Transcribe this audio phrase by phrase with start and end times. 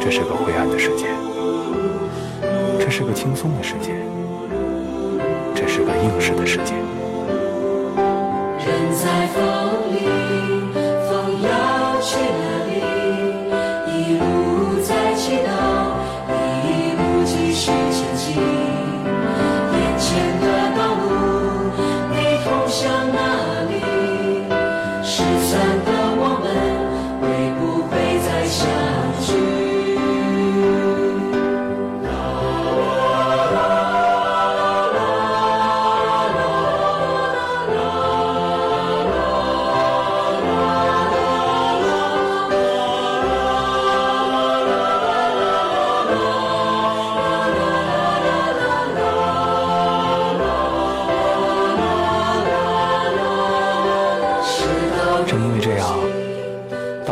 [0.00, 1.06] 这是个灰暗的世界，
[2.80, 3.94] 这是个轻松的世界，
[5.54, 6.74] 这是个应试的世界。
[8.66, 9.44] 人在风
[9.92, 9.96] 里，
[11.08, 11.48] 风要
[12.00, 12.70] 去哪里？
[13.86, 14.24] 一路
[14.82, 15.48] 在祈祷，
[16.64, 18.26] 一路继续前进。
[19.72, 20.08] 眼前
[20.40, 20.44] 的
[20.76, 21.06] 道路，
[22.10, 23.16] 你通向哪
[23.70, 23.72] 里？
[25.04, 25.52] 失散
[25.84, 25.88] 的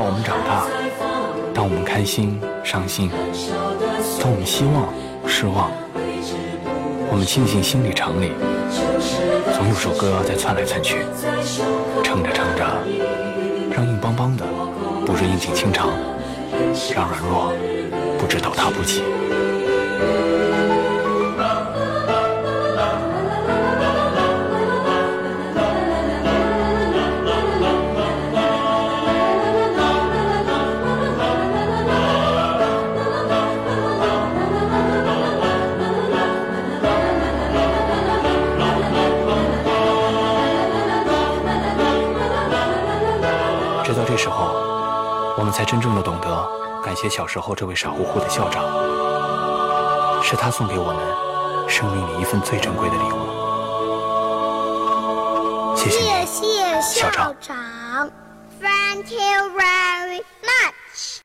[0.09, 0.65] 我们长大，
[1.53, 3.11] 当我们开心、伤心，
[4.23, 4.95] 当我们希望、
[5.27, 5.69] 失望，
[7.11, 8.31] 我们庆幸心里常理，
[9.53, 10.99] 总有首歌在窜来窜去，
[12.05, 12.65] 唱着唱着，
[13.75, 14.47] 让硬邦邦的
[15.05, 15.89] 不知应景清长，
[16.95, 17.53] 让软弱
[18.17, 19.03] 不知倒塌不起。
[43.87, 44.51] 直到这时候，
[45.39, 46.49] 我们才真正的懂得
[46.83, 48.65] 感谢小时候这位傻乎乎的校长，
[50.21, 50.97] 是他送给我们
[51.69, 53.19] 生命里一份最珍贵的礼物。
[55.77, 58.11] 谢谢你，谢谢校校长长
[58.61, 60.25] ，Thank you very